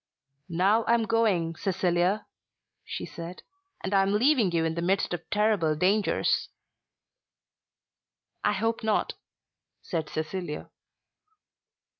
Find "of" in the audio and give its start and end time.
5.13-5.21